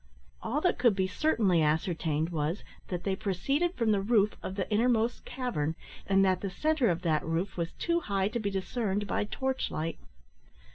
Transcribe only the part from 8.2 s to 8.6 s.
to be